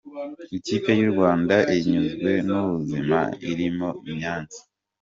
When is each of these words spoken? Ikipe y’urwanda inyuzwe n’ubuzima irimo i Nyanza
Ikipe 0.57 0.89
y’urwanda 0.99 1.55
inyuzwe 1.77 2.31
n’ubuzima 2.47 3.19
irimo 3.51 3.89
i 4.11 4.11
Nyanza 4.19 4.59